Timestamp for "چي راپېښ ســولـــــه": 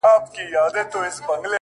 0.33-1.49